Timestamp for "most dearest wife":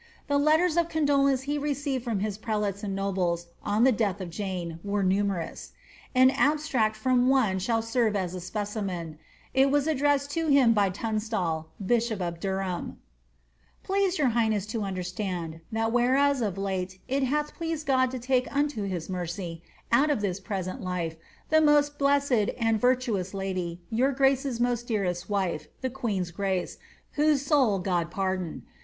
24.59-25.67